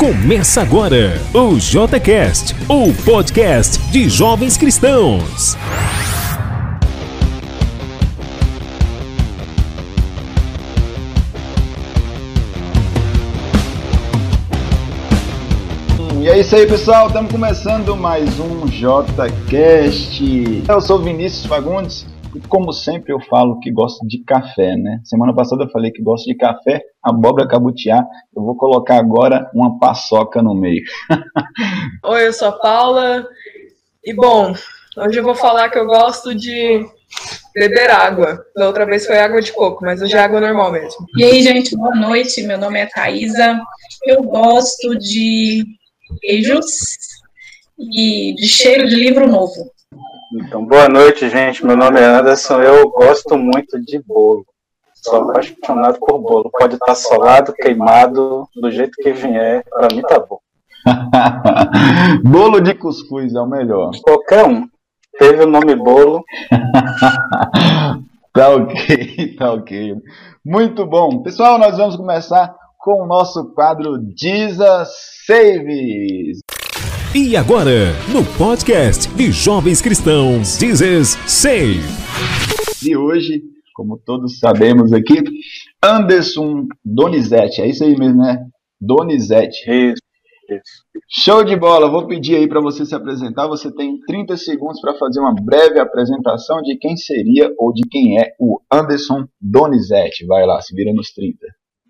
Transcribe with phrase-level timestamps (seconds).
[0.00, 5.58] Começa agora o JCast, o podcast de jovens cristãos.
[16.18, 17.08] E é isso aí, pessoal.
[17.08, 20.24] Estamos começando mais um JCast.
[20.66, 25.00] Eu sou Vinícius Fagundes e, como sempre, eu falo que gosto de café, né?
[25.04, 28.04] Semana passada eu falei que gosto de café, abóbora cabutiá.
[28.34, 30.82] Eu vou colocar agora uma paçoca no meio.
[32.04, 33.26] Oi, eu sou a Paula.
[34.04, 34.54] E, bom,
[34.96, 36.86] hoje eu vou falar que eu gosto de
[37.54, 38.44] beber água.
[38.54, 41.06] Da outra vez foi água de coco, mas hoje é água normal mesmo.
[41.16, 42.42] E aí, gente, boa noite.
[42.42, 43.60] Meu nome é Thaisa.
[44.06, 45.64] Eu gosto de
[46.20, 46.66] queijos
[47.78, 49.72] e de cheiro de livro novo.
[50.32, 51.66] Então, boa noite, gente.
[51.66, 52.62] Meu nome é Anderson.
[52.62, 54.46] Eu gosto muito de bolo.
[54.94, 56.48] Sou apaixonado por bolo.
[56.56, 59.64] Pode estar solado, queimado, do jeito que vier.
[59.68, 60.38] Para mim tá bom.
[62.22, 63.90] bolo de cuscuz é o melhor.
[64.02, 64.68] Qualquer um.
[65.18, 66.22] Teve o nome bolo.
[68.32, 69.96] tá ok, tá ok.
[70.46, 71.24] Muito bom.
[71.24, 74.88] Pessoal, nós vamos começar com o nosso quadro Jesus
[75.26, 76.38] Saves.
[77.12, 81.80] E agora, no podcast de jovens cristãos, Jesus Save.
[82.86, 83.42] E hoje,
[83.74, 85.16] como todos sabemos aqui,
[85.82, 88.46] Anderson Donizete, é isso aí mesmo, né?
[88.80, 89.68] Donizete.
[89.68, 90.00] Isso,
[90.48, 90.84] isso.
[91.08, 93.48] Show de bola, vou pedir aí para você se apresentar.
[93.48, 98.20] Você tem 30 segundos para fazer uma breve apresentação de quem seria ou de quem
[98.20, 100.24] é o Anderson Donizete.
[100.26, 101.38] Vai lá, se vira nos 30.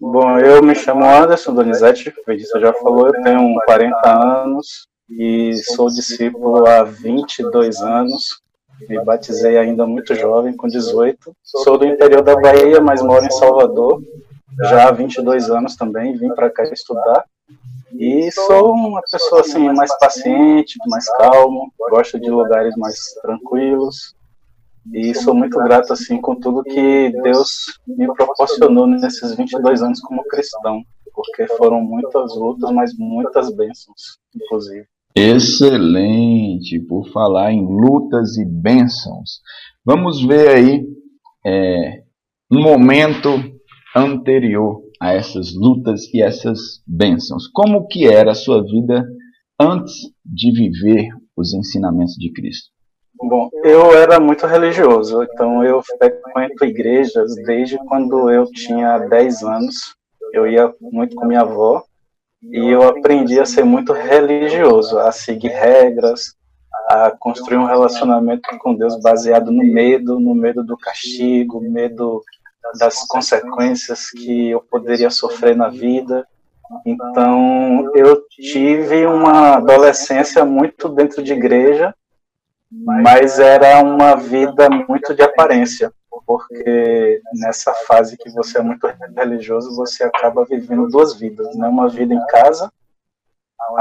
[0.01, 5.55] Bom, eu me chamo Anderson Donizete, o Vinícius já falou, eu tenho 40 anos e
[5.75, 8.41] sou discípulo há 22 anos.
[8.89, 11.36] Me batizei ainda muito jovem, com 18.
[11.42, 14.02] Sou do interior da Bahia, mas moro em Salvador
[14.62, 16.17] já há 22 anos também.
[16.17, 17.25] Vim para cá estudar.
[17.92, 24.14] E sou uma pessoa assim mais paciente, mais calmo, gosto de lugares mais tranquilos.
[24.95, 30.24] E sou muito grato assim com tudo que Deus me proporcionou nesses 22 anos como
[30.24, 34.86] cristão, porque foram muitas lutas, mas muitas bênçãos, inclusive.
[35.15, 39.41] Excelente, por falar em lutas e bênçãos.
[39.85, 40.87] Vamos ver aí
[41.45, 42.03] é,
[42.51, 43.29] um momento
[43.95, 47.48] anterior a essas lutas e essas bênçãos.
[47.48, 49.05] Como que era a sua vida
[49.59, 49.95] antes
[50.25, 52.71] de viver os ensinamentos de Cristo?
[53.23, 59.95] Bom, eu era muito religioso, então eu frequento igrejas desde quando eu tinha 10 anos.
[60.33, 61.83] Eu ia muito com minha avó
[62.42, 66.34] e eu aprendi a ser muito religioso, a seguir regras,
[66.89, 72.23] a construir um relacionamento com Deus baseado no medo, no medo do castigo, medo
[72.79, 76.27] das consequências que eu poderia sofrer na vida.
[76.86, 81.95] Então, eu tive uma adolescência muito dentro de igreja,
[82.70, 85.92] mas era uma vida muito de aparência,
[86.30, 88.86] porque nessa fase que você é muito
[89.17, 91.67] religioso, você acaba vivendo duas vidas, né?
[91.67, 92.73] Uma vida em casa,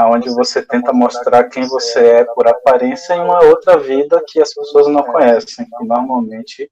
[0.07, 4.51] onde você tenta mostrar quem você é por aparência, e uma outra vida que as
[4.51, 6.71] pessoas não conhecem, que normalmente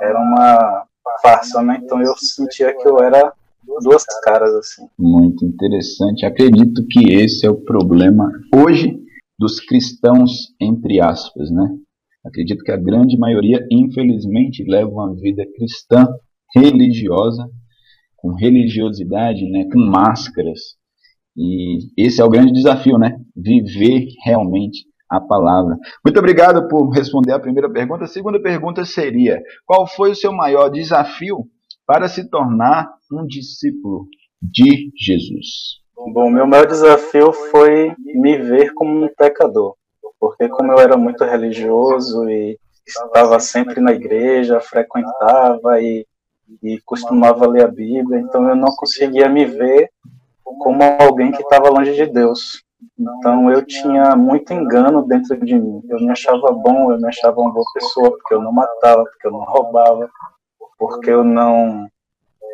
[0.00, 0.86] era uma
[1.20, 1.80] farsa, né?
[1.82, 3.32] Então eu sentia que eu era
[3.82, 4.86] duas caras assim.
[4.96, 6.24] Muito interessante.
[6.24, 9.02] Acredito que esse é o problema hoje
[9.36, 11.76] dos cristãos, entre aspas, né?
[12.24, 16.06] Acredito que a grande maioria, infelizmente, leva uma vida cristã
[16.54, 17.48] religiosa,
[18.16, 20.76] com religiosidade, né, com máscaras.
[21.36, 23.16] E esse é o grande desafio, né?
[23.34, 25.76] Viver realmente a palavra.
[26.04, 28.04] Muito obrigado por responder a primeira pergunta.
[28.04, 31.38] A segunda pergunta seria: qual foi o seu maior desafio
[31.86, 34.06] para se tornar um discípulo
[34.40, 35.80] de Jesus?
[36.14, 39.74] Bom, meu maior desafio foi me ver como um pecador,
[40.22, 42.56] porque como eu era muito religioso e
[42.86, 46.06] estava sempre na igreja, frequentava e,
[46.62, 49.90] e costumava ler a Bíblia, então eu não conseguia me ver
[50.44, 52.62] como alguém que estava longe de Deus.
[52.96, 55.82] Então eu tinha muito engano dentro de mim.
[55.88, 59.26] Eu me achava bom, eu me achava uma boa pessoa, porque eu não matava, porque
[59.26, 60.08] eu não roubava,
[60.78, 61.88] porque eu não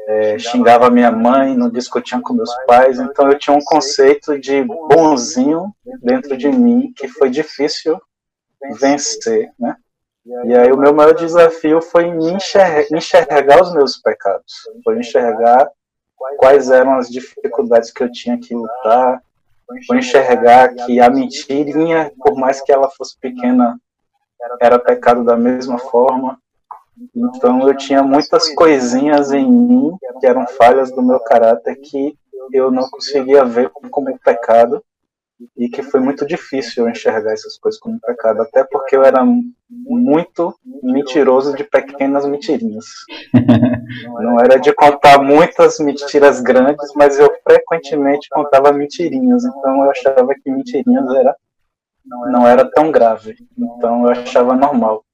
[0.08, 4.64] é, xingava minha mãe, não discutia com meus pais, então eu tinha um conceito de
[4.64, 5.70] bonzinho
[6.02, 8.00] dentro de mim que foi difícil
[8.80, 9.76] vencer, né?
[10.46, 15.70] E aí o meu maior desafio foi enxergar, enxergar os meus pecados, foi enxergar
[16.38, 19.22] quais eram as dificuldades que eu tinha que lutar,
[19.86, 23.78] foi enxergar que a mentirinha, por mais que ela fosse pequena,
[24.60, 26.40] era pecado da mesma forma,
[27.14, 32.16] então eu tinha muitas coisinhas em mim que eram falhas do meu caráter que
[32.52, 34.82] eu não conseguia ver como pecado
[35.56, 39.24] e que foi muito difícil eu enxergar essas coisas como pecado, até porque eu era
[39.70, 42.86] muito mentiroso de pequenas mentirinhas.
[44.20, 50.34] Não era de contar muitas mentiras grandes, mas eu frequentemente contava mentirinhas, então eu achava
[50.34, 51.36] que mentirinhas era
[52.30, 55.04] não era tão grave, então eu achava normal.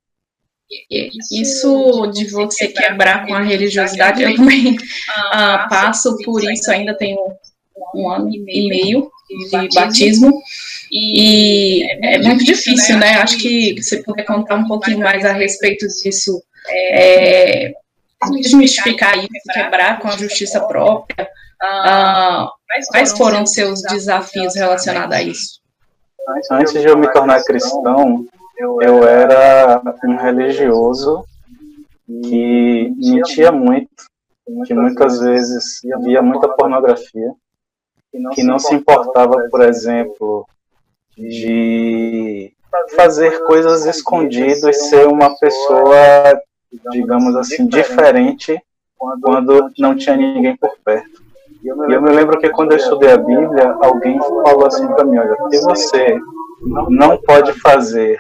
[1.33, 7.19] Isso de você quebrar com a religiosidade, eu também uh, passo por isso, ainda tenho
[7.95, 9.11] um ano e meio
[9.51, 10.33] de batismo.
[10.93, 13.15] E é muito difícil, né?
[13.15, 17.73] Acho que você puder contar um pouquinho mais a respeito disso, é,
[18.41, 21.29] desmistificar isso, quebrar com a justiça própria.
[21.63, 22.49] Ah,
[22.91, 25.61] quais foram seus desafios relacionados a isso?
[26.51, 28.27] Antes de eu me tornar cristão,
[28.83, 31.25] eu era um religioso
[32.07, 34.05] que mentia muito,
[34.67, 37.33] que muitas vezes via muita pornografia
[38.33, 40.47] que não se importava, por exemplo,
[41.17, 42.53] de
[42.95, 46.41] fazer coisas escondidas e ser uma pessoa,
[46.91, 48.61] digamos assim, diferente
[48.97, 51.23] quando não tinha ninguém por perto.
[51.63, 55.19] E eu me lembro que quando eu estudei a Bíblia, alguém falou assim para mim:
[55.19, 56.19] olha, se você
[56.89, 58.19] não pode fazer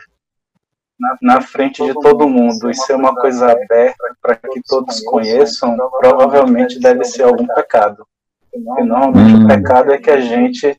[1.20, 6.78] na frente de todo mundo e ser uma coisa aberta para que todos conheçam, provavelmente
[6.78, 8.06] deve ser algum pecado.
[8.52, 10.78] Porque normalmente o pecado é que a gente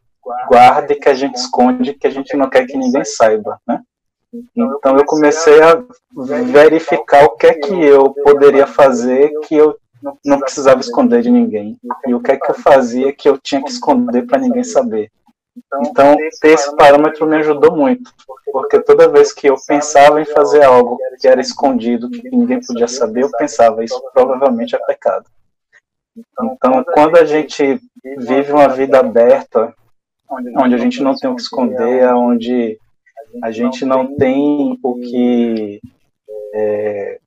[0.49, 3.81] guarda e que a gente esconde, que a gente não quer que ninguém saiba, né?
[4.55, 5.83] Então eu comecei a
[6.43, 9.77] verificar o que é que eu poderia fazer que eu
[10.23, 13.63] não precisava esconder de ninguém e o que é que eu fazia que eu tinha
[13.63, 15.09] que esconder para ninguém saber.
[15.57, 18.13] Então ter esse parâmetro me ajudou muito,
[18.51, 22.87] porque toda vez que eu pensava em fazer algo que era escondido, que ninguém podia
[22.87, 25.25] saber, eu pensava isso provavelmente é pecado.
[26.17, 27.79] Então, quando a gente
[28.17, 29.73] vive uma vida aberta,
[30.29, 32.79] onde a gente não tem o que esconder, onde
[33.43, 35.81] a gente não tem o que
[36.53, 37.19] é,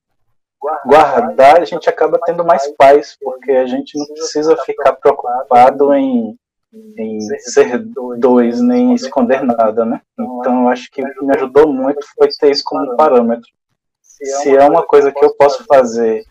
[0.86, 6.34] guardar, a gente acaba tendo mais paz, porque a gente não precisa ficar preocupado em,
[6.72, 7.82] em ser
[8.18, 10.00] dois, nem esconder nada, né?
[10.18, 13.48] Então, eu acho que o que me ajudou muito foi ter isso como parâmetro.
[14.00, 16.24] Se é uma coisa que eu posso fazer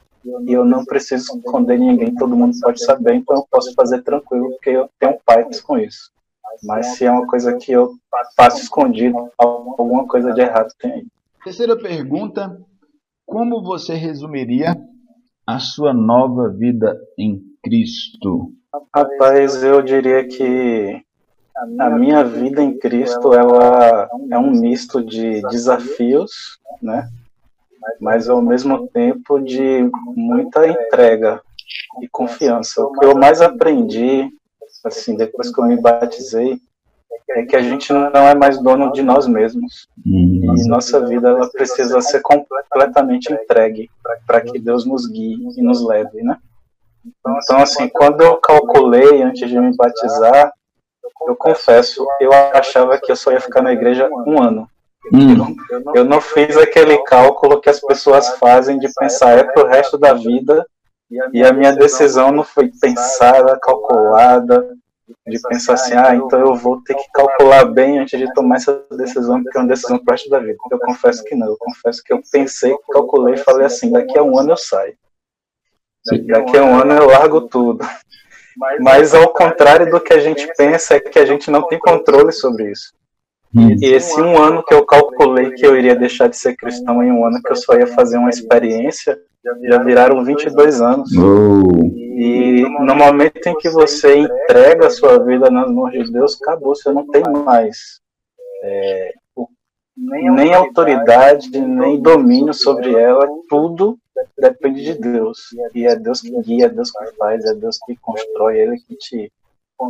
[0.46, 4.50] e eu não preciso esconder ninguém, todo mundo pode saber, então eu posso fazer tranquilo,
[4.50, 6.12] porque eu tenho paz com isso.
[6.64, 7.94] Mas se é uma coisa que eu
[8.36, 11.08] faço escondido, alguma coisa de errado tem aí.
[11.44, 12.60] Terceira pergunta:
[13.26, 14.76] Como você resumiria
[15.46, 18.52] a sua nova vida em Cristo?
[18.94, 21.02] Rapaz, eu diria que
[21.80, 27.10] a minha vida em Cristo ela é um misto de desafios, né?
[28.00, 31.42] mas ao mesmo tempo de muita entrega
[32.02, 32.84] e confiança.
[32.84, 34.30] O que eu mais aprendi,
[34.84, 36.60] assim, depois que eu me batizei,
[37.30, 39.88] é que a gente não é mais dono de nós mesmos.
[40.06, 40.56] Uhum.
[40.58, 43.90] E nossa vida ela precisa ser completamente entregue
[44.26, 46.38] para que Deus nos guie e nos leve, né?
[47.20, 50.52] Então, assim, quando eu calculei antes de me batizar,
[51.28, 54.70] eu confesso, eu achava que eu só ia ficar na igreja um ano.
[55.14, 55.56] Hum.
[55.96, 59.98] Eu não fiz aquele cálculo que as pessoas fazem de pensar é para o resto
[59.98, 60.66] da vida
[61.32, 64.76] e a minha decisão não foi pensada, calculada,
[65.26, 68.84] de pensar assim, ah, então eu vou ter que calcular bem antes de tomar essa
[68.92, 70.58] decisão, porque é uma decisão para o resto da vida.
[70.70, 74.24] Eu confesso que não, eu confesso que eu pensei, calculei e falei assim, daqui a
[74.24, 74.98] um ano eu saio.
[76.28, 77.86] Daqui a um ano eu largo tudo.
[78.80, 82.32] Mas ao contrário do que a gente pensa, é que a gente não tem controle
[82.32, 82.94] sobre isso.
[83.56, 87.12] E esse um ano que eu calculei que eu iria deixar de ser cristão em
[87.12, 89.18] um ano que eu só ia fazer uma experiência,
[89.64, 91.12] já viraram 22 anos.
[91.14, 96.76] E no momento em que você entrega a sua vida nas mãos de Deus, acabou,
[96.76, 98.02] você não tem mais
[98.64, 99.14] é,
[99.98, 103.98] nem autoridade, nem domínio sobre ela, tudo
[104.38, 105.50] depende de Deus.
[105.74, 108.78] E é Deus que guia, é Deus que faz, é Deus que constrói, é Ele
[108.80, 109.32] que te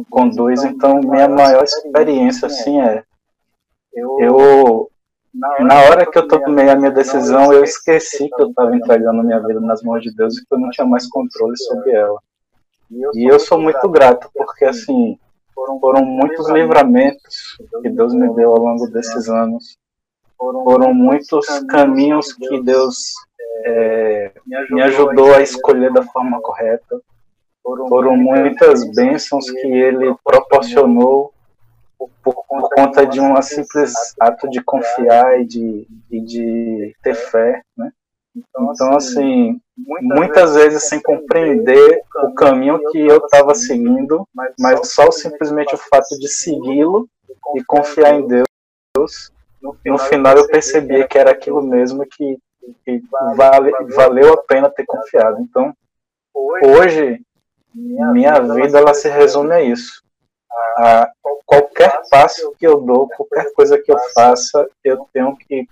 [0.09, 0.63] conduz.
[0.63, 3.03] Então, minha maior experiência assim é
[3.93, 4.89] eu,
[5.59, 9.39] na hora que eu tomei a minha decisão, eu esqueci que eu estava entregando minha
[9.39, 12.19] vida nas mãos de Deus e que eu não tinha mais controle sobre ela.
[13.15, 15.17] E eu sou muito grato, porque assim,
[15.81, 19.77] foram muitos livramentos que Deus me deu ao longo desses anos.
[20.37, 23.13] Foram muitos caminhos que Deus
[23.65, 24.31] é,
[24.69, 27.01] me ajudou a escolher da forma correta.
[27.89, 31.33] Foram muitas bênçãos que Ele proporcionou
[32.23, 32.35] por,
[32.69, 37.91] conta de um simples ato de confiar e de, e de ter fé, né?
[38.35, 39.59] Então, assim,
[40.01, 44.27] muitas vezes sem compreender o caminho que eu estava seguindo,
[44.59, 47.07] mas só simplesmente o fato de segui-lo
[47.55, 49.31] e confiar em Deus,
[49.85, 52.37] no final eu percebi que era aquilo mesmo que,
[52.85, 53.01] que
[53.35, 55.41] vale, valeu a pena ter confiado.
[55.41, 55.73] Então,
[56.63, 57.21] hoje,
[57.73, 60.01] minha vida ela se resume a isso.
[60.77, 61.09] A
[61.45, 65.67] qualquer passo que eu dou, qualquer coisa que eu faça, eu tenho que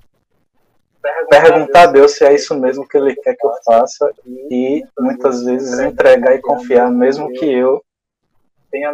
[1.29, 4.11] perguntar a Deus se é isso mesmo que Ele quer que eu faça
[4.49, 7.83] e muitas vezes entregar e confiar, mesmo que eu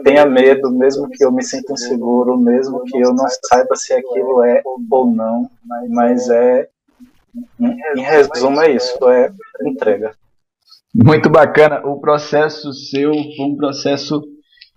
[0.03, 4.43] tenha medo, mesmo que eu me sinta inseguro, mesmo que eu não saiba se aquilo
[4.43, 5.49] é ou não,
[5.89, 6.67] mas é,
[7.95, 9.31] em resumo, é isso, é
[9.65, 10.13] entrega.
[10.93, 11.81] Muito bacana.
[11.85, 14.21] O processo seu foi um processo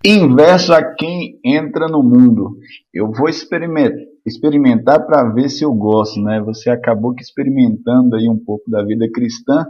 [0.03, 2.57] inverso a quem entra no mundo.
[2.93, 6.39] Eu vou experimentar, experimentar para ver se eu gosto, né?
[6.41, 9.65] Você acabou que experimentando aí um pouco da vida cristã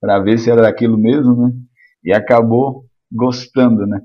[0.00, 1.52] para ver se era aquilo mesmo, né?
[2.04, 4.00] E acabou gostando, né?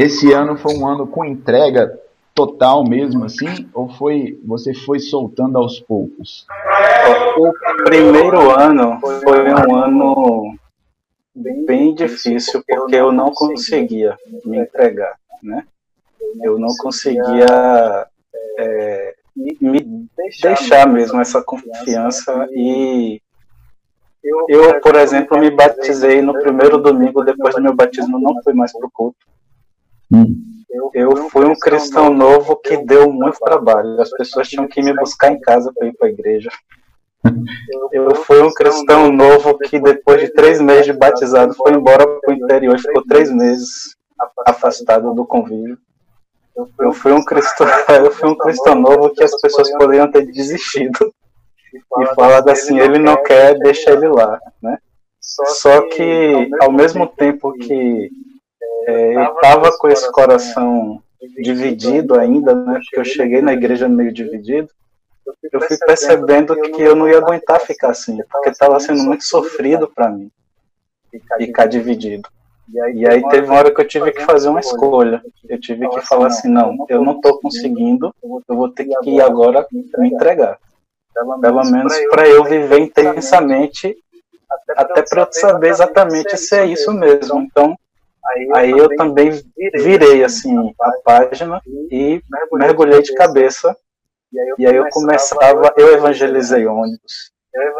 [0.00, 2.00] Esse ano foi um ano com entrega
[2.34, 6.46] total mesmo assim, ou foi você foi soltando aos poucos?
[7.36, 7.52] O
[7.84, 10.54] primeiro ano foi um ano
[11.66, 15.66] bem difícil porque eu não conseguia me entregar, né?
[16.42, 18.06] Eu não conseguia
[18.58, 20.08] é, me
[20.40, 23.20] deixar mesmo essa confiança e
[24.48, 28.72] eu, por exemplo, me batizei no primeiro domingo depois do meu batismo, não fui mais
[28.72, 29.28] para o culto.
[30.92, 34.00] Eu fui um cristão novo que deu muito trabalho.
[34.00, 36.50] As pessoas tinham que me buscar em casa para ir para a igreja.
[37.92, 42.30] Eu fui um cristão novo que depois de três meses de batizado foi embora para
[42.30, 43.96] o interior e ficou três meses
[44.46, 45.78] afastado do convívio.
[46.78, 47.66] Eu fui um cristão,
[48.04, 51.12] eu fui um cristão novo que as pessoas poderiam ter desistido
[51.72, 54.78] e falado assim, ele não quer, deixa ele lá, né?
[55.20, 58.10] Só que ao mesmo tempo que
[58.86, 61.02] é, eu estava com esse coração
[61.42, 62.80] dividido ainda, né?
[62.82, 64.70] Porque eu cheguei na igreja meio dividido
[65.52, 69.88] eu fui percebendo que eu não ia aguentar ficar assim, porque estava sendo muito sofrido
[69.88, 70.30] para mim
[71.38, 72.28] ficar dividido.
[72.94, 75.20] E aí teve uma hora que eu tive que fazer uma escolha.
[75.48, 79.20] Eu tive que falar assim, não, eu não estou conseguindo, eu vou ter que ir
[79.20, 80.58] agora me entregar.
[81.40, 83.96] Pelo menos para eu viver intensamente,
[84.76, 87.40] até para eu saber exatamente se é isso mesmo.
[87.40, 87.76] Então,
[88.54, 89.30] aí eu também
[89.74, 91.60] virei assim a página
[91.90, 92.22] e
[92.52, 93.76] mergulhei de cabeça.
[94.58, 97.32] e aí eu, começava, eu evangelizei ônibus,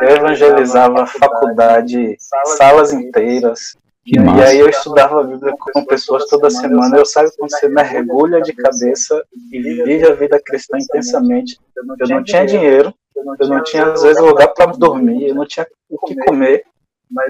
[0.02, 2.16] eu evangelizava faculdade,
[2.56, 3.76] salas inteiras.
[4.04, 6.96] E, e aí eu estudava a Bíblia com pessoas toda semana.
[6.96, 11.58] Eu sabe quando você mergulha de cabeça e vive a vida cristã intensamente.
[11.76, 12.92] Eu não tinha dinheiro,
[13.38, 16.64] eu não tinha às vezes lugar para dormir, eu não tinha o que comer,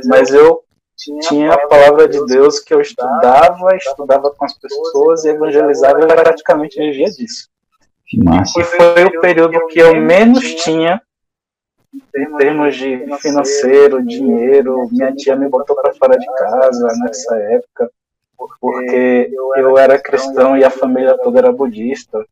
[0.06, 0.62] mas eu
[1.28, 6.06] tinha a palavra de Deus que eu estudava, estudava com as pessoas e evangelizava e
[6.06, 7.48] praticamente vivia disso.
[8.24, 8.60] Massa.
[8.60, 11.00] E foi o período que eu menos tinha
[12.14, 14.88] em termos de financeiro, dinheiro.
[14.90, 17.90] Minha tia me botou para fora de casa nessa época,
[18.60, 22.24] porque eu era cristão e a família toda era budista.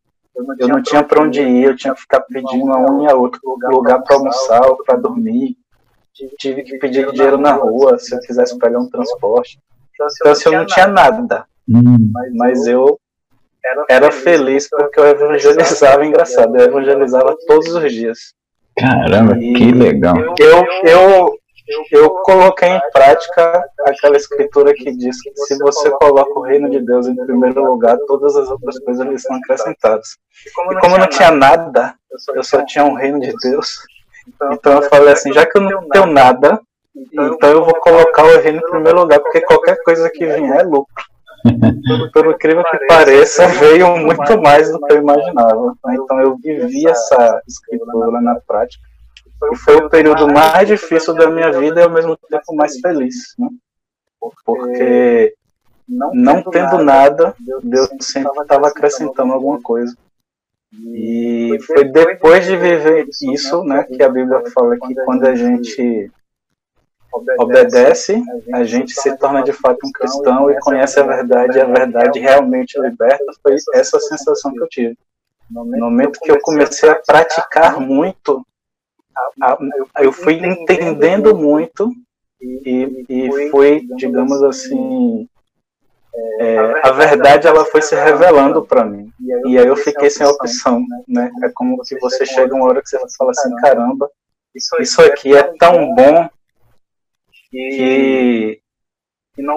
[0.59, 3.15] Eu não tinha para onde ir, eu tinha que ficar pedindo a um e a
[3.15, 5.57] outro lugar para almoçar ou para dormir.
[6.39, 9.59] Tive que pedir dinheiro na rua se eu quisesse pegar um transporte.
[9.95, 11.47] Então, assim, eu não tinha nada.
[11.69, 12.13] Hum.
[12.35, 12.99] Mas eu
[13.89, 18.35] era feliz porque eu evangelizava, engraçado, eu evangelizava todos os dias.
[18.79, 20.17] Caramba, e que legal.
[20.39, 21.39] Eu, eu,
[21.91, 26.81] eu coloquei em prática aquela escritura que diz que se você coloca o reino de
[26.81, 30.17] Deus em primeiro lugar, todas as outras coisas lhe são acrescentadas.
[30.47, 31.95] E como eu não tinha nada,
[32.35, 33.81] eu só tinha um reino de Deus,
[34.53, 36.61] então eu falei assim, já que eu não tenho nada,
[37.13, 40.63] então eu vou colocar o reino em primeiro lugar, porque qualquer coisa que vier é
[40.63, 41.05] lucro.
[42.13, 45.75] Por incrível que pareça, veio muito mais do que eu imaginava.
[45.91, 48.83] Então eu vivi essa escritura na prática.
[49.53, 53.35] E foi o período mais difícil da minha vida e ao mesmo tempo mais feliz.
[53.39, 53.49] Né?
[54.45, 55.35] Porque
[55.89, 59.97] não tendo nada, Deus sempre estava acrescentando alguma coisa.
[60.73, 66.11] E foi depois de viver isso, né, que a Bíblia fala que quando a gente
[67.39, 68.23] obedece,
[68.53, 72.21] a gente se torna de fato um cristão e conhece a verdade, e a verdade
[72.21, 73.25] realmente liberta.
[73.43, 74.99] Foi essa sensação que eu tive.
[75.51, 78.47] No momento que eu comecei a praticar muito,
[79.99, 81.91] eu fui entendendo muito
[82.41, 85.27] e, e foi, digamos assim,
[86.41, 89.13] é, a verdade ela foi se revelando para mim.
[89.47, 91.31] E aí eu fiquei sem opção, né?
[91.43, 94.11] É como se você chega uma hora que você fala assim, caramba,
[94.55, 96.29] isso aqui é tão bom
[97.51, 98.61] que,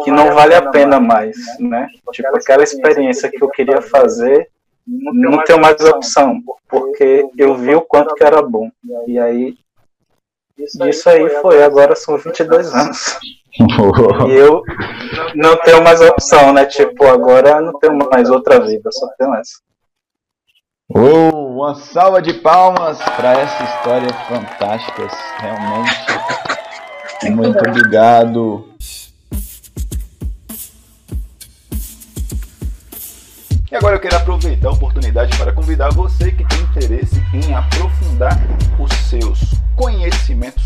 [0.03, 1.87] que não vale a pena mais, né?
[2.11, 4.49] Tipo, aquela experiência que eu queria fazer,
[4.85, 8.71] não tenho mais opção, porque eu vi o quanto que era bom.
[9.07, 9.55] E aí,
[10.57, 13.19] isso aí foi, agora são 22 anos.
[14.27, 14.63] e eu
[15.35, 16.65] não tenho mais opção, né?
[16.65, 19.59] Tipo, agora não tenho mais outra vida, só tenho essa.
[20.93, 25.07] Oh, uma salva de palmas para essa história fantástica,
[25.39, 25.95] realmente.
[27.31, 28.67] Muito obrigado.
[33.71, 38.37] E agora eu quero aproveitar a oportunidade para convidar você que tem interesse em aprofundar
[38.77, 39.39] os seus
[39.77, 40.61] conhecimentos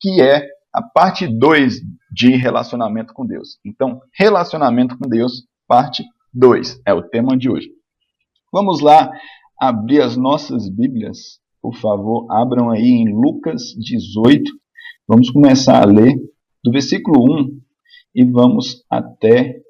[0.00, 1.80] que é a parte 2
[2.12, 3.58] de relacionamento com Deus.
[3.66, 7.68] Então, relacionamento com Deus, parte 2, é o tema de hoje.
[8.52, 9.10] Vamos lá
[9.60, 11.40] abrir as nossas Bíblias.
[11.60, 14.44] Por favor, abram aí em Lucas 18.
[15.08, 16.14] Vamos começar a ler
[16.62, 17.67] do versículo 1
[18.18, 19.60] e vamos até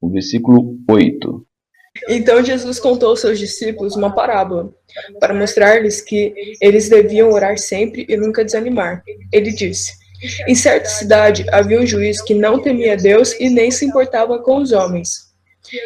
[0.00, 1.46] o versículo 8.
[2.08, 4.74] Então Jesus contou aos seus discípulos uma parábola,
[5.20, 9.04] para mostrar-lhes que eles deviam orar sempre e nunca desanimar.
[9.32, 9.92] Ele disse:
[10.48, 14.56] Em certa cidade havia um juiz que não temia Deus e nem se importava com
[14.56, 15.30] os homens.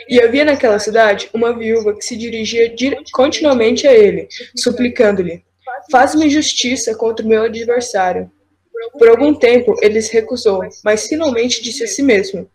[0.09, 2.75] E havia naquela cidade uma viúva que se dirigia
[3.13, 5.45] continuamente a ele, suplicando-lhe:
[5.93, 8.31] Faz-me justiça contra o meu adversário.
[8.99, 12.49] Por algum tempo ele se recusou, mas finalmente disse a si mesmo: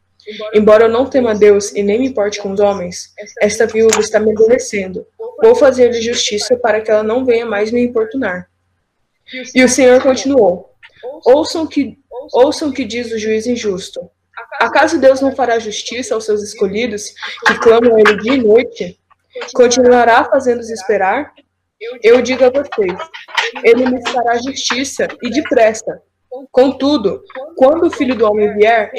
[0.53, 4.19] Embora eu não tema Deus e nem me importe com os homens, esta viúva está
[4.19, 5.05] me aborrecendo.
[5.41, 8.47] Vou fazer-lhe justiça para que ela não venha mais me importunar.
[9.55, 10.75] E o Senhor continuou:
[11.25, 11.97] Ouçam que
[12.33, 14.09] ouçam que diz o juiz injusto.
[14.59, 17.13] Acaso Deus não fará justiça aos seus escolhidos,
[17.47, 18.99] que clamam a ele dia e noite?
[19.53, 21.33] Continuará fazendo-os esperar?
[22.03, 22.93] Eu digo a vocês:
[23.63, 26.01] ele lhes fará justiça e depressa.
[26.51, 27.21] Contudo,
[27.57, 28.91] quando o filho do homem vier,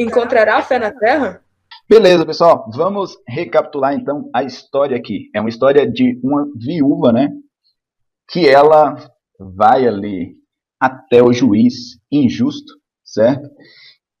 [0.00, 1.42] encontrará fé na terra?
[1.88, 2.68] Beleza, pessoal.
[2.74, 5.30] Vamos recapitular então a história aqui.
[5.34, 7.28] É uma história de uma viúva, né?
[8.28, 8.96] Que ela
[9.38, 10.34] vai ali
[10.80, 12.72] até o juiz injusto,
[13.04, 13.48] certo?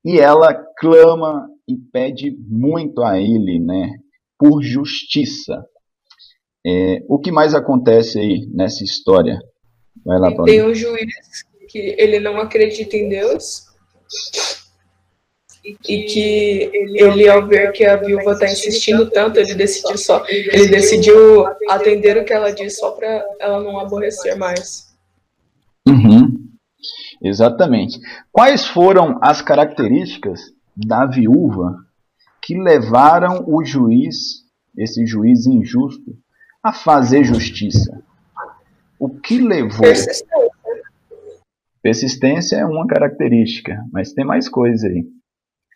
[0.04, 3.90] E ela clama e pede muito a ele, né?
[4.38, 5.64] Por justiça.
[6.64, 9.40] É, o que mais acontece aí nessa história?
[10.04, 10.44] Vai lá, Paulo.
[10.44, 13.66] Tem um juiz que ele não acredita em Deus
[15.64, 20.66] e que ele ao ver que a viúva está insistindo tanto ele decidiu só ele
[20.68, 24.92] decidiu atender o que ela disse só para ela não aborrecer mais.
[25.86, 26.48] Uhum.
[27.20, 27.98] exatamente.
[28.30, 30.40] Quais foram as características
[30.76, 31.76] da viúva
[32.40, 34.42] que levaram o juiz
[34.76, 36.16] esse juiz injusto
[36.62, 38.02] a fazer justiça?
[38.98, 39.86] O que levou
[41.82, 45.04] Persistência é uma característica, mas tem mais coisa aí.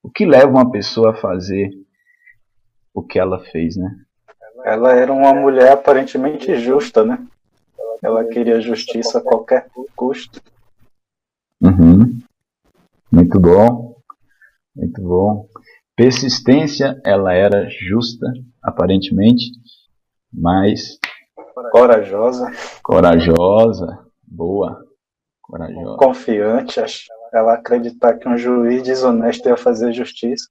[0.05, 1.71] O que leva uma pessoa a fazer
[2.95, 3.91] o que ela fez, né?
[4.65, 7.19] Ela era uma mulher aparentemente justa, né?
[8.03, 10.41] Ela queria justiça a qualquer custo.
[11.61, 12.21] Uhum.
[13.11, 13.97] Muito bom.
[14.77, 15.49] Muito bom.
[15.97, 18.27] Persistência, ela era justa,
[18.63, 19.51] aparentemente,
[20.33, 20.99] mas.
[21.73, 22.53] Corajosa.
[22.83, 24.07] Corajosa.
[24.23, 24.86] Boa.
[25.49, 25.97] Corajosa.
[25.97, 26.81] Confiante,
[27.33, 30.47] ela acreditar que um juiz desonesto ia fazer justiça.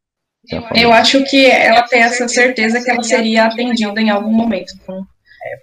[0.75, 4.73] Eu acho que ela tem essa certeza que ela seria atendida em algum momento.
[4.86, 5.03] Com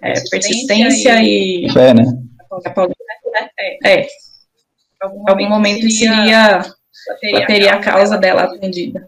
[0.03, 1.69] é, persistência e.
[1.71, 2.03] Fé, né?
[3.59, 4.01] É.
[4.01, 4.01] é.
[4.01, 6.61] Em algum momento seria.
[7.47, 9.07] teria a causa dela atendida.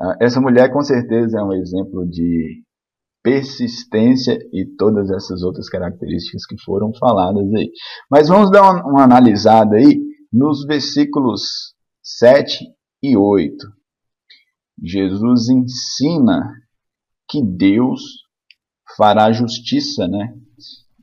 [0.00, 2.62] Ah, essa mulher com certeza é um exemplo de
[3.24, 7.70] persistência e todas essas outras características que foram faladas aí.
[8.10, 9.98] Mas vamos dar uma, uma analisada aí
[10.30, 12.66] nos versículos 7
[13.02, 13.56] e 8.
[14.84, 16.52] Jesus ensina
[17.26, 18.02] que Deus
[18.94, 20.34] fará justiça, né?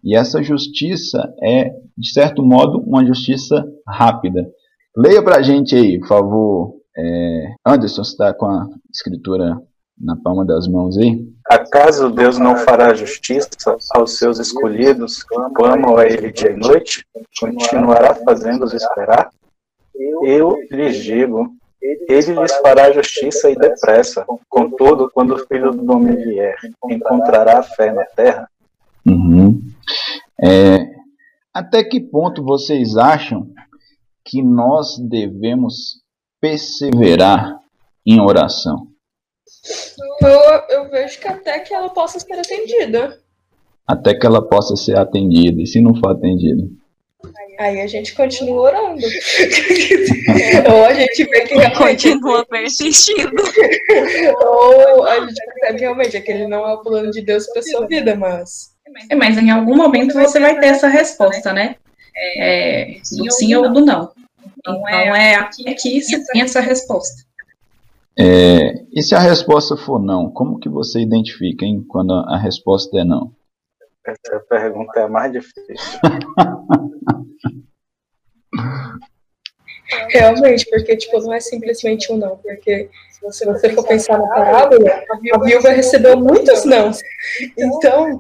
[0.04, 4.48] E essa justiça é, de certo modo, uma justiça rápida.
[4.96, 6.82] Leia para a gente aí, por favor.
[6.96, 9.60] É, Anderson, está com a escritura
[9.98, 11.31] na palma das mãos aí?
[11.74, 15.24] Acaso Deus não fará justiça aos seus escolhidos,
[15.56, 17.06] clamam a ele dia e noite?
[17.40, 19.30] Continuará fazendo-os esperar?
[20.22, 21.50] Eu lhes digo,
[21.82, 24.26] ele lhes fará justiça e depressa.
[24.50, 26.58] Contudo, quando o filho do homem vier,
[26.90, 28.50] encontrará fé na terra?
[29.06, 29.62] Uhum.
[30.44, 30.94] É,
[31.54, 33.48] até que ponto vocês acham
[34.26, 36.02] que nós devemos
[36.42, 37.62] perseverar
[38.06, 38.91] em oração?
[40.22, 40.30] Eu,
[40.70, 43.20] eu vejo que até que ela possa ser atendida.
[43.88, 45.62] Até que ela possa ser atendida.
[45.62, 46.68] E se não for atendida?
[47.60, 49.06] Aí a gente continua orando.
[50.74, 51.78] Ou a gente vê que realmente.
[51.78, 53.44] Continua persistindo.
[54.44, 57.62] Ou a gente percebe realmente é que ele não é o plano de Deus para
[57.62, 58.72] sua vida, mas.
[59.10, 61.76] É, mas em algum momento você vai ter essa resposta, né?
[62.38, 64.12] É, do sim ou do não.
[64.58, 67.24] Então é aqui você tem essa resposta.
[68.18, 73.00] É, e se a resposta for não, como que você identifica, hein, quando a resposta
[73.00, 73.34] é não?
[74.06, 75.64] Essa pergunta é a mais difícil.
[80.10, 82.90] Realmente, porque tipo, não é simplesmente um não, porque
[83.30, 86.92] se você for pensar na parábola, a viúva recebeu muitos não.
[87.58, 88.08] Então,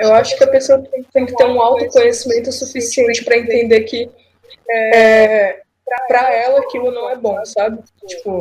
[0.00, 4.10] eu acho que a pessoa tem que ter um autoconhecimento suficiente para entender que
[4.70, 5.60] é,
[6.08, 7.78] para ela aquilo não é bom, sabe?
[8.06, 8.38] Tipo,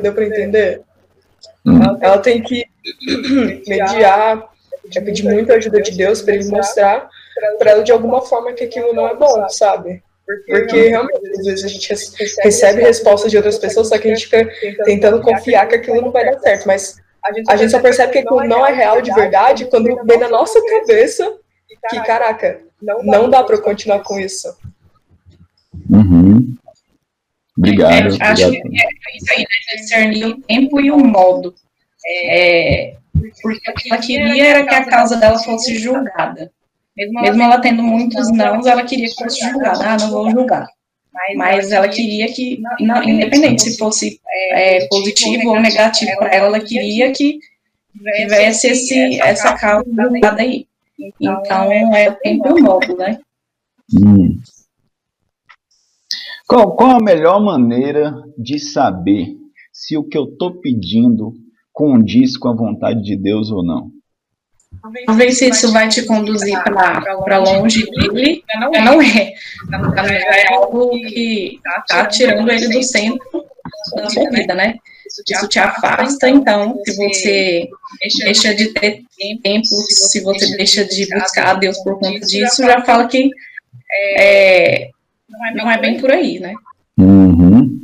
[0.00, 0.82] deu para entender?
[2.00, 2.64] Ela tem que
[3.66, 4.48] mediar,
[5.04, 7.08] pedir muita ajuda de Deus para ele mostrar
[7.58, 10.02] para ela de alguma forma que aquilo não é bom, sabe?
[10.46, 11.94] Porque realmente, às vezes a gente
[12.42, 14.46] recebe respostas de outras pessoas, só que a gente fica
[14.84, 16.96] tentando confiar que aquilo não vai dar certo, mas
[17.48, 20.60] a gente só percebe que aquilo não é real de verdade quando vem na nossa
[20.66, 21.34] cabeça
[21.88, 22.60] que, caraca,
[23.02, 24.48] não dá para eu continuar com isso.
[27.58, 27.92] Obrigado.
[27.92, 28.32] É, obrigado.
[28.32, 29.76] Acho que é isso aí, né?
[29.76, 31.54] Discernir o tempo e o modo.
[32.06, 32.94] É,
[33.42, 36.50] porque o que ela queria era que a causa dela fosse julgada.
[36.96, 39.84] Mesmo, Mesmo ela tendo muitos nãos, ela queria que fosse julgada.
[39.84, 40.66] Ah, não vou julgar.
[41.34, 44.20] Mas ela queria que, não, independente se fosse
[44.52, 47.40] é, positivo ou negativo para ela, ela queria que
[47.92, 50.66] tivesse esse, essa causa julgada aí.
[51.20, 53.18] Então, é o tempo e o modo, né?
[54.00, 54.38] Hum.
[56.48, 59.36] Qual, qual a melhor maneira de saber
[59.70, 61.34] se o que eu estou pedindo
[61.70, 63.90] condiz com a vontade de Deus ou não?
[65.06, 68.80] Talvez se isso vai te conduzir para longe dele, não é.
[68.80, 69.34] Não é.
[70.08, 73.44] é algo que está tirando ele do centro
[73.94, 74.76] da sua vida, né?
[75.06, 77.68] Isso te afasta, então, se você
[78.24, 79.02] deixa de ter
[79.42, 83.30] tempo, se você deixa de buscar a Deus por conta disso, já fala que
[84.18, 84.90] é,
[85.54, 86.54] não é bem por aí, né?
[86.98, 87.78] Uhum.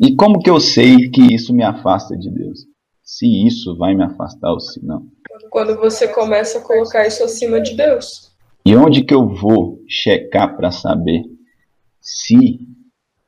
[0.00, 2.66] E como que eu sei que isso me afasta de Deus?
[3.02, 5.06] Se isso vai me afastar ou se não?
[5.50, 8.32] Quando você começa a colocar isso acima de Deus.
[8.64, 11.22] E onde que eu vou checar para saber
[12.00, 12.58] se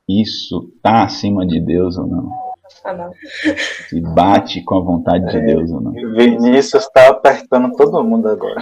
[0.07, 2.48] isso está acima de Deus ou não?
[2.83, 3.11] Ah, não.
[3.89, 5.91] Se bate com a vontade de Deus ou não.
[5.91, 8.61] Vinícius está apertando todo mundo agora.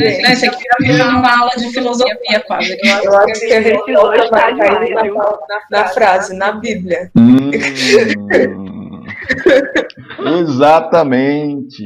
[0.00, 2.76] É, Esse aqui virando uma aula de filosofia quase.
[2.82, 5.34] Eu acho que a gente volta mais na, na,
[5.70, 7.10] na frase, na Bíblia.
[7.16, 7.50] Hum,
[10.40, 11.84] exatamente.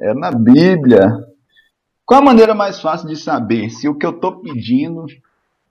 [0.00, 1.12] É na Bíblia.
[2.04, 5.06] Qual a maneira mais fácil de saber se o que eu estou pedindo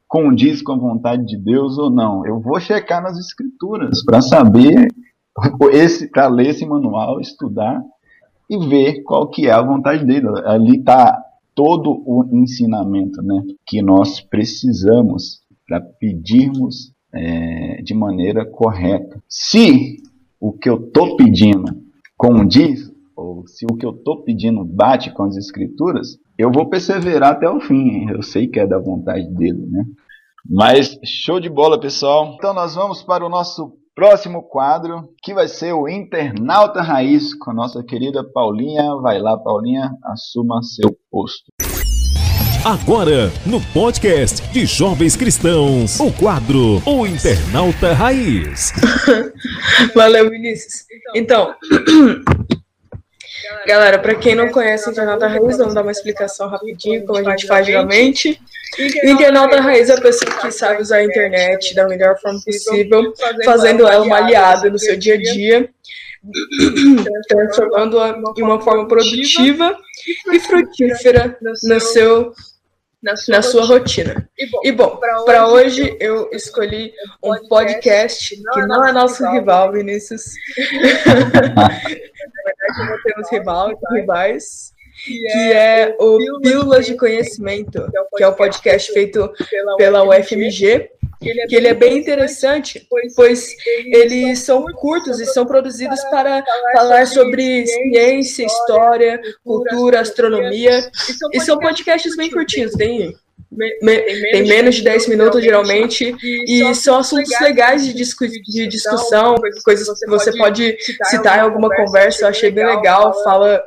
[0.07, 2.25] condiz com a vontade de Deus ou não?
[2.25, 4.87] Eu vou checar nas escrituras para saber
[5.71, 7.81] esse para ler esse manual, estudar
[8.49, 10.27] e ver qual que é a vontade dele.
[10.45, 11.21] Ali está
[11.55, 19.21] todo o ensinamento, né, que nós precisamos para pedirmos é, de maneira correta.
[19.27, 19.97] Se
[20.39, 21.65] o que eu estou pedindo
[22.17, 27.33] condiz ou se o que eu estou pedindo bate com as escrituras, eu vou perseverar
[27.33, 28.09] até o fim.
[28.09, 29.85] Eu sei que é da vontade dele, né?
[30.43, 32.33] Mas show de bola, pessoal.
[32.35, 37.51] Então nós vamos para o nosso Próximo quadro, que vai ser o Internauta Raiz, com
[37.51, 38.95] a nossa querida Paulinha.
[38.95, 41.43] Vai lá, Paulinha, assuma seu posto.
[42.65, 48.73] Agora, no podcast de Jovens Cristãos, o quadro O Internauta Raiz.
[49.93, 50.83] Valeu, Vinícius.
[51.15, 51.53] Então,
[53.67, 57.23] Galera, para quem não conhece o Internauta Raiz, vamos dar uma explicação rapidinho, como a
[57.23, 58.41] gente faz geralmente.
[59.03, 63.87] Internauta Raiz é a pessoa que sabe usar a internet da melhor forma possível, fazendo
[63.87, 65.69] ela uma aliada no seu dia a dia,
[67.27, 69.77] transformando-a em uma forma produtiva
[70.31, 72.33] e frutífera no seu
[73.01, 74.29] na sua, na sua rotina.
[74.63, 80.21] E bom, para hoje eu escolhi um podcast que não é nosso rival, Vinícius.
[81.07, 81.97] Na verdade,
[82.77, 84.71] não temos rival, rivais
[85.05, 89.31] que é o Pílulas de Conhecimento, que é o podcast feito
[89.77, 90.89] pela UFMG,
[91.47, 93.47] que ele é bem interessante, pois
[93.85, 100.89] eles são curtos e são produzidos para falar sobre ciência, história, cultura, astronomia,
[101.31, 103.15] e são podcasts bem curtinhos, tem
[104.31, 106.15] tem menos de 10 minutos geralmente
[106.47, 109.35] e são assuntos legais de, discu de discussão,
[109.65, 110.77] coisas que você pode
[111.09, 113.61] citar em alguma conversa, eu achei bem legal, fala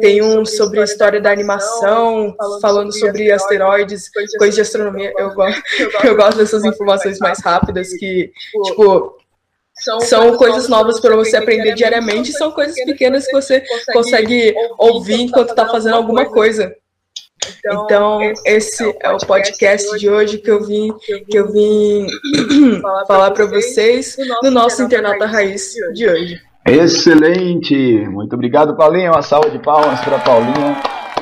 [0.00, 5.12] tem um sobre a história da animação, falando sobre asteroides, coisas de astronomia.
[5.18, 5.62] Eu gosto,
[6.04, 8.32] eu gosto dessas informações mais rápidas que,
[8.64, 9.16] tipo,
[10.00, 13.62] são coisas novas para você aprender diariamente, são coisas pequenas que você
[13.92, 16.74] consegue ouvir enquanto está fazendo alguma coisa.
[17.66, 20.92] Então, esse é o podcast de hoje que eu vim,
[21.30, 22.06] que eu vim
[23.06, 26.47] falar para vocês no nosso Internauta Raiz de hoje.
[26.70, 28.06] Excelente!
[28.10, 29.12] Muito obrigado, Paulinho.
[29.12, 30.76] Uma salva de palmas para Paulinho.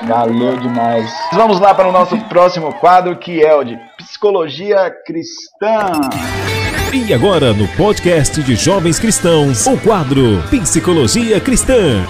[0.04, 1.09] Valeu demais.
[1.32, 6.00] Vamos lá para o nosso próximo quadro, que é o de Psicologia Cristã.
[6.92, 12.04] E agora, no podcast de Jovens Cristãos, o quadro Psicologia Cristã.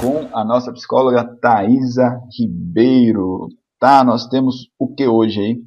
[0.00, 3.48] Com a nossa psicóloga Thaisa Ribeiro.
[3.80, 5.58] Tá, nós temos o que hoje aí?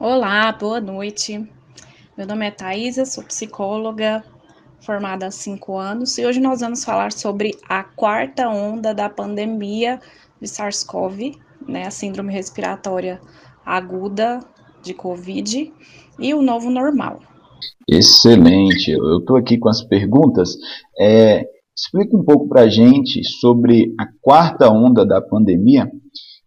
[0.00, 1.48] Olá, boa noite.
[2.18, 4.24] Meu nome é Thaisa, sou psicóloga,
[4.82, 10.00] formada há cinco anos, e hoje nós vamos falar sobre a quarta onda da pandemia
[10.40, 13.20] de SARS-CoV, né, a síndrome respiratória
[13.64, 14.40] aguda
[14.82, 15.72] de Covid,
[16.18, 17.20] e o novo normal.
[17.88, 20.56] Excelente, eu estou aqui com as perguntas.
[20.98, 21.44] É,
[21.76, 25.90] explica um pouco para a gente sobre a quarta onda da pandemia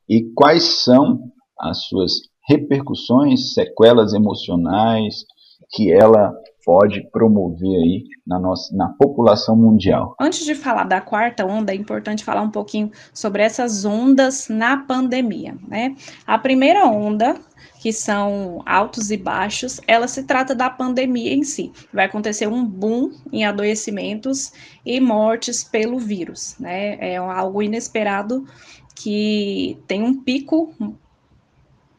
[0.10, 1.20] e quais são
[1.60, 2.12] as suas
[2.48, 5.24] repercussões, sequelas emocionais
[5.72, 6.34] que ela
[6.66, 10.16] pode promover aí na, nossa, na população mundial.
[10.20, 14.78] Antes de falar da quarta onda, é importante falar um pouquinho sobre essas ondas na
[14.78, 15.56] pandemia.
[15.68, 15.96] Né?
[16.26, 17.36] A primeira onda,
[17.80, 21.72] que são altos e baixos, ela se trata da pandemia em si.
[21.94, 24.52] Vai acontecer um boom em adoecimentos
[24.84, 26.56] e mortes pelo vírus.
[26.60, 26.98] Né?
[27.00, 28.44] É algo inesperado
[28.96, 30.74] que tem um pico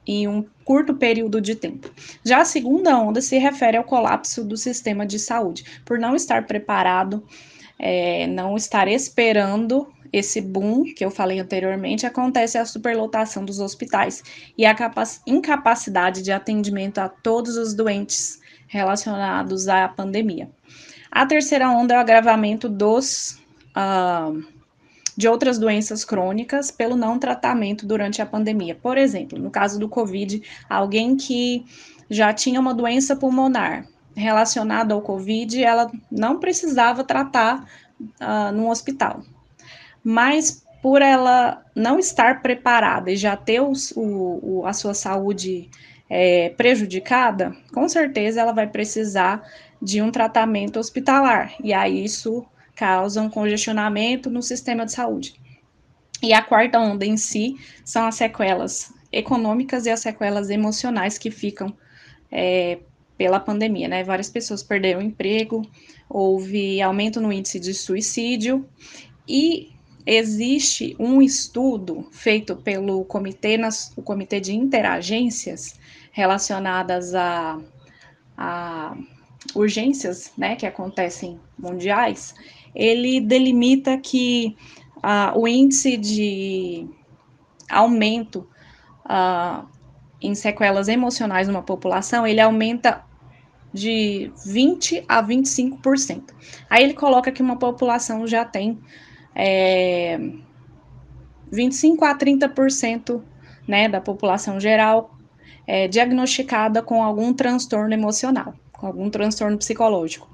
[0.06, 1.88] em um curto período de tempo.
[2.24, 6.44] Já a segunda onda se refere ao colapso do sistema de saúde, por não estar
[6.44, 7.24] preparado,
[7.78, 14.24] é, não estar esperando esse boom que eu falei anteriormente, acontece a superlotação dos hospitais
[14.58, 14.74] e a
[15.24, 20.50] incapacidade de atendimento a todos os doentes relacionados à pandemia.
[21.12, 23.38] A terceira onda é o agravamento dos.
[23.76, 24.55] Uh,
[25.16, 28.74] de outras doenças crônicas pelo não tratamento durante a pandemia.
[28.74, 31.64] Por exemplo, no caso do Covid, alguém que
[32.10, 37.66] já tinha uma doença pulmonar relacionada ao Covid, ela não precisava tratar
[38.00, 39.22] uh, no hospital.
[40.04, 45.68] Mas por ela não estar preparada e já ter o, o, a sua saúde
[46.08, 49.42] é, prejudicada, com certeza ela vai precisar
[49.82, 51.54] de um tratamento hospitalar.
[51.62, 55.34] E aí isso causam congestionamento no sistema de saúde.
[56.22, 61.30] E a quarta onda em si são as sequelas econômicas e as sequelas emocionais que
[61.30, 61.74] ficam
[62.30, 62.78] é,
[63.16, 64.04] pela pandemia, né?
[64.04, 65.62] Várias pessoas perderam o emprego,
[66.08, 68.68] houve aumento no índice de suicídio
[69.26, 69.72] e
[70.04, 75.78] existe um estudo feito pelo comitê, nas, o comitê de interagências
[76.12, 77.58] relacionadas a,
[78.36, 78.96] a
[79.54, 82.34] urgências, né, que acontecem mundiais,
[82.76, 84.54] ele delimita que
[84.98, 86.86] uh, o índice de
[87.70, 88.46] aumento
[89.06, 89.66] uh,
[90.20, 93.02] em sequelas emocionais numa população, ele aumenta
[93.72, 96.22] de 20 a 25%.
[96.68, 98.78] Aí ele coloca que uma população já tem
[99.34, 100.18] é,
[101.50, 103.22] 25 a 30%
[103.66, 105.16] né, da população geral
[105.66, 110.28] é, diagnosticada com algum transtorno emocional, com algum transtorno psicológico.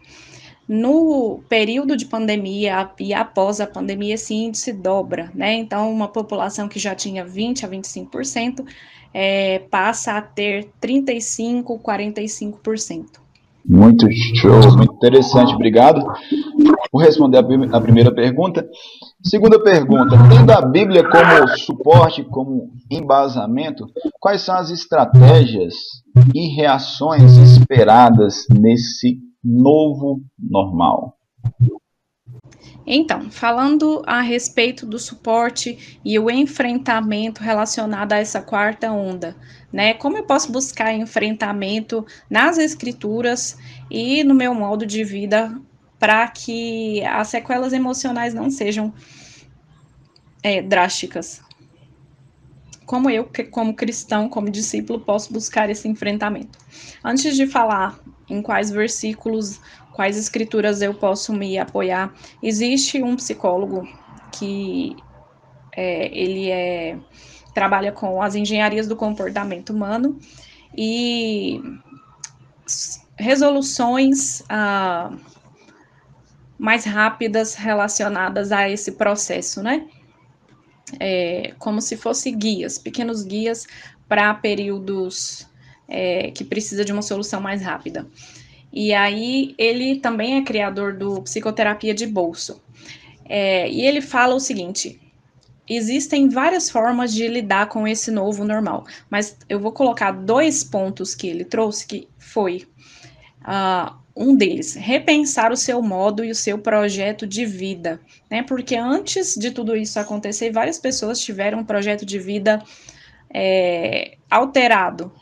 [0.69, 5.55] No período de pandemia e após a pandemia, esse índice dobra, né?
[5.55, 8.65] Então, uma população que já tinha 20 a 25%
[9.13, 13.23] é, passa a ter 35, 45%.
[13.65, 16.05] Muito show, muito interessante, obrigado.
[16.93, 18.67] Vou responder a, a primeira pergunta.
[19.23, 23.87] Segunda pergunta: tendo a Bíblia como suporte, como embasamento,
[24.21, 25.75] quais são as estratégias
[26.35, 31.19] e reações esperadas nesse novo normal.
[32.87, 39.37] Então, falando a respeito do suporte e o enfrentamento relacionado a essa quarta onda,
[39.73, 39.95] né?
[39.95, 43.57] Como eu posso buscar enfrentamento nas escrituras
[43.91, 45.61] e no meu modo de vida
[45.99, 48.93] para que as sequelas emocionais não sejam
[50.43, 51.41] é, drásticas?
[52.85, 56.59] Como eu, como cristão, como discípulo, posso buscar esse enfrentamento?
[57.03, 59.61] Antes de falar em quais versículos
[59.93, 62.13] quais escrituras eu posso me apoiar.
[62.43, 63.87] Existe um psicólogo
[64.33, 64.97] que
[65.77, 66.99] é, ele é,
[67.55, 70.19] trabalha com as engenharias do comportamento humano
[70.77, 71.61] e
[73.17, 75.13] resoluções ah,
[76.59, 79.87] mais rápidas relacionadas a esse processo, né?
[81.01, 83.67] É, como se fossem guias, pequenos guias
[84.09, 85.47] para períodos
[85.93, 88.07] é, que precisa de uma solução mais rápida.
[88.73, 92.63] E aí ele também é criador do Psicoterapia de Bolso.
[93.29, 94.99] É, e ele fala o seguinte:
[95.69, 101.15] existem várias formas de lidar com esse novo normal, mas eu vou colocar dois pontos
[101.15, 102.67] que ele trouxe, que foi
[103.43, 108.01] uh, um deles, repensar o seu modo e o seu projeto de vida,
[108.31, 108.43] né?
[108.43, 112.63] Porque antes de tudo isso acontecer, várias pessoas tiveram um projeto de vida
[113.33, 115.13] é, alterado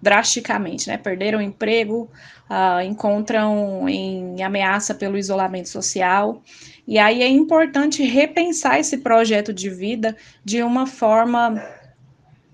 [0.00, 0.96] drasticamente, né?
[0.96, 2.10] Perderam o emprego,
[2.48, 6.42] uh, encontram em ameaça pelo isolamento social.
[6.86, 11.62] E aí é importante repensar esse projeto de vida de uma forma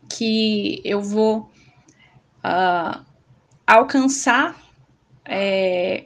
[0.09, 1.51] que eu vou
[2.45, 3.05] uh,
[3.67, 4.57] alcançar,
[5.25, 6.05] é,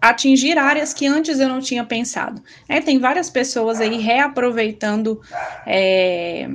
[0.00, 2.42] atingir áreas que antes eu não tinha pensado.
[2.68, 5.20] É, tem várias pessoas aí reaproveitando.
[5.66, 6.48] É,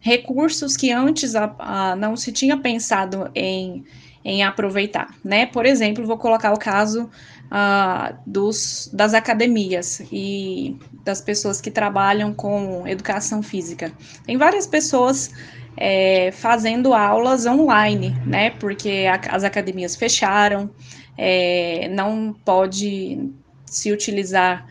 [0.00, 3.84] recursos que antes a, a, não se tinha pensado em,
[4.24, 5.46] em aproveitar, né?
[5.46, 7.10] Por exemplo, vou colocar o caso
[7.46, 13.92] uh, dos, das academias e das pessoas que trabalham com educação física.
[14.24, 15.30] Tem várias pessoas
[15.76, 18.50] é, fazendo aulas online, né?
[18.50, 20.70] Porque a, as academias fecharam,
[21.16, 23.30] é, não pode
[23.64, 24.66] se utilizar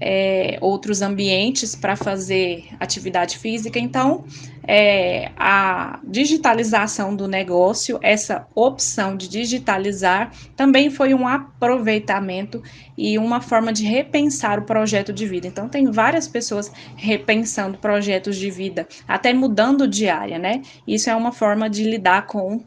[0.00, 3.78] é, outros ambientes para fazer atividade física.
[3.78, 4.24] Então,
[4.66, 12.62] é, a digitalização do negócio, essa opção de digitalizar, também foi um aproveitamento
[12.96, 15.46] e uma forma de repensar o projeto de vida.
[15.46, 20.62] Então, tem várias pessoas repensando projetos de vida, até mudando de área, né?
[20.86, 22.62] Isso é uma forma de lidar com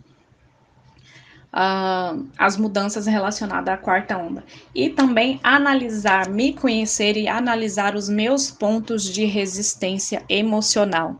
[1.55, 4.43] uh, as mudanças relacionadas à quarta onda.
[4.73, 11.15] E também analisar, me conhecer e analisar os meus pontos de resistência emocional.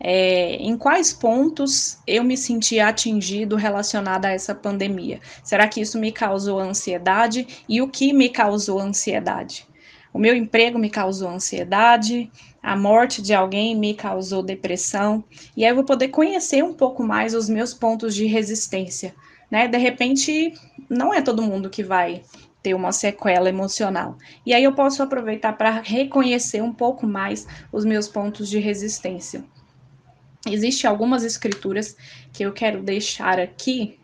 [0.00, 5.20] É, em quais pontos eu me senti atingido relacionado a essa pandemia?
[5.42, 7.64] Será que isso me causou ansiedade?
[7.68, 9.66] E o que me causou ansiedade?
[10.12, 12.30] O meu emprego me causou ansiedade,
[12.62, 15.22] a morte de alguém me causou depressão,
[15.56, 19.14] e aí eu vou poder conhecer um pouco mais os meus pontos de resistência
[19.50, 19.66] né?
[19.68, 20.54] De repente,
[20.88, 22.22] não é todo mundo que vai
[22.62, 24.16] ter uma sequela emocional.
[24.44, 29.44] E aí eu posso aproveitar para reconhecer um pouco mais os meus pontos de resistência.
[30.52, 31.96] Existem algumas escrituras
[32.32, 33.98] que eu quero deixar aqui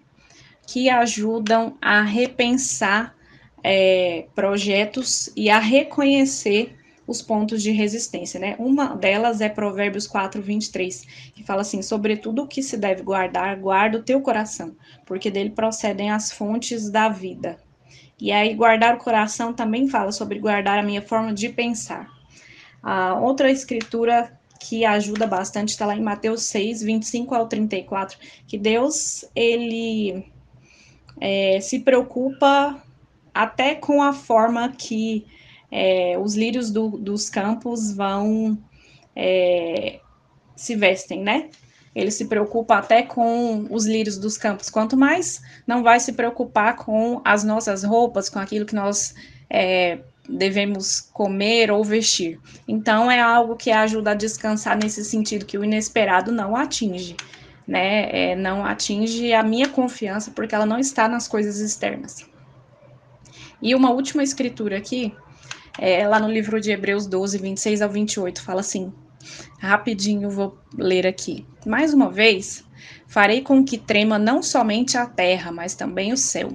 [0.66, 3.14] que ajudam a repensar
[3.62, 6.76] é, projetos e a reconhecer
[7.06, 8.56] os pontos de resistência, né?
[8.58, 11.02] Uma delas é Provérbios 4, 23,
[11.34, 15.50] que fala assim: Sobretudo o que se deve guardar, guarda o teu coração, porque dele
[15.50, 17.58] procedem as fontes da vida.
[18.18, 22.08] E aí, guardar o coração também fala sobre guardar a minha forma de pensar.
[22.82, 28.56] A outra escritura que ajuda bastante está lá em Mateus 6, 25 ao 34, que
[28.56, 30.32] Deus, ele
[31.20, 32.82] é, se preocupa
[33.32, 35.26] até com a forma que
[35.70, 38.56] é, os lírios do, dos campos vão
[39.14, 40.00] é,
[40.54, 41.50] se vestem, né?
[41.94, 44.68] Ele se preocupa até com os lírios dos campos.
[44.68, 49.14] Quanto mais não vai se preocupar com as nossas roupas, com aquilo que nós
[49.48, 52.40] é, devemos comer ou vestir.
[52.66, 57.16] Então, é algo que ajuda a descansar nesse sentido que o inesperado não atinge,
[57.66, 58.08] né?
[58.10, 62.26] É, não atinge a minha confiança, porque ela não está nas coisas externas.
[63.60, 65.14] E uma última escritura aqui,
[65.78, 68.92] é, lá no livro de Hebreus 12, 26 ao 28, fala assim:
[69.58, 71.46] rapidinho vou ler aqui.
[71.66, 72.64] Mais uma vez,
[73.06, 76.52] farei com que trema não somente a terra, mas também o céu.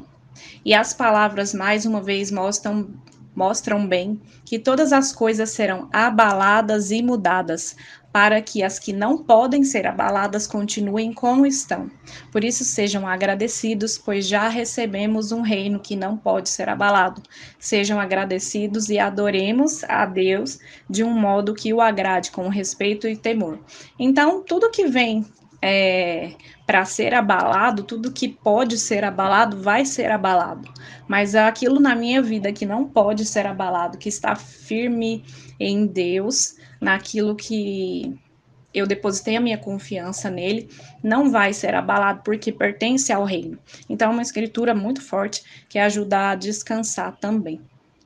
[0.64, 2.90] E as palavras, mais uma vez, mostram,
[3.36, 7.76] mostram bem que todas as coisas serão abaladas e mudadas.
[8.12, 11.90] para que as que não podem ser abaladas continuem como estão.
[12.32, 17.22] Por isso sejam agradecidos, pois já recebemos um reino que não pode ser abalado.
[17.60, 20.60] Sejam agradecidos e adoremos a Deus
[20.90, 23.60] de um modo que o agrade, com respeito e temor.
[23.98, 25.24] Então, tudo que vem
[25.62, 26.32] é,
[26.66, 30.70] para ser abalado, tudo que pode ser abalado vai ser abalado.
[31.08, 35.24] Mas aquilo na minha vida que não pode ser abalado, que está firme
[35.60, 38.18] em Deus, naquilo que
[38.74, 40.70] eu depositei a minha confiança nele,
[41.04, 43.58] não vai ser abalado porque pertence ao reino.
[43.90, 47.60] Então, é uma escritura muito forte que ajuda a descansar também.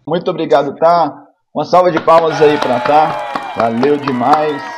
[0.07, 1.27] Muito obrigado, tá?
[1.53, 3.53] Uma salva de palmas aí para tá.
[3.55, 4.72] Valeu demais.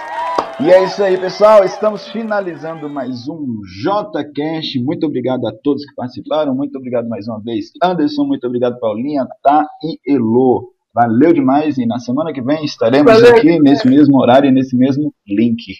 [0.57, 1.65] E é isso aí, pessoal.
[1.65, 4.81] Estamos finalizando mais um JCast.
[4.81, 6.55] Muito obrigado a todos que participaram.
[6.55, 8.23] Muito obrigado mais uma vez, Anderson.
[8.23, 10.71] Muito obrigado, Paulinha, Tá e Elo.
[10.93, 13.35] Valeu demais e na semana que vem estaremos Valeu.
[13.35, 15.75] aqui nesse mesmo horário e nesse mesmo link.